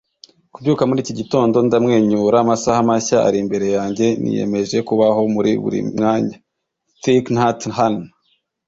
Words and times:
kubyuka 0.53 0.83
muri 0.87 0.99
iki 1.03 1.13
gitondo, 1.19 1.55
ndamwenyura. 1.67 2.37
amasaha 2.43 2.79
mashya 2.89 3.17
ari 3.27 3.37
imbere 3.43 3.67
yanjye. 3.75 4.05
niyemeje 4.21 4.77
kubaho 4.87 5.21
muri 5.35 5.51
buri 5.63 5.79
mwanya.- 5.89 6.37
thich 7.01 7.27
nhat 7.35 7.59
hanh 7.77 8.01